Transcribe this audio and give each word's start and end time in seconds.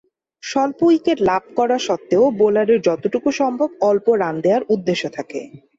স্বল্প 0.43 0.79
উইকেট 0.83 1.17
লাভ 1.29 1.43
করা 1.57 1.77
স্বত্ত্বেও 1.79 2.23
বোলারের 2.39 2.79
যতটুকু 2.87 3.29
সম্ভব 3.39 3.69
অল্প 3.81 4.05
রান 4.21 4.35
দেয়ার 4.43 4.63
উদ্দেশ্য 4.73 5.03
থাকে। 5.17 5.39